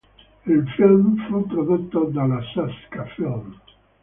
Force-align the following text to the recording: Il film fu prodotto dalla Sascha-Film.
Il 0.47 0.67
film 0.75 1.27
fu 1.27 1.45
prodotto 1.45 2.05
dalla 2.05 2.41
Sascha-Film. 2.55 3.59